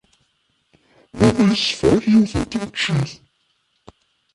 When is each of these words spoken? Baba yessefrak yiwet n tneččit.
Baba 1.17 1.43
yessefrak 1.51 2.03
yiwet 2.11 2.33
n 2.41 2.43
tneččit. 2.51 3.11